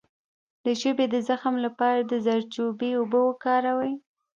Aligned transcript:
د 0.63 0.65
ژبې 0.81 1.05
د 1.13 1.15
زخم 1.29 1.55
لپاره 1.65 1.99
د 2.03 2.13
زردچوبې 2.25 2.89
اوبه 2.99 3.19
وکاروئ 3.25 3.93